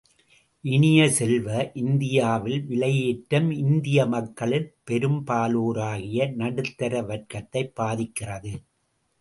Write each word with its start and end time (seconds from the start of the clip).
இனிய 0.63 1.09
செல்வ, 1.09 1.47
இந்தியாவில் 1.73 2.65
விலையேற்றம் 2.69 3.51
இந்திய 3.57 4.05
மக்களில் 4.05 4.67
பெரும்பாலோராகிய 4.87 6.27
நடுத்தர 6.35 7.01
வர்க்கத்தைப் 7.01 7.75
பாதிக்கிறது. 7.75 8.53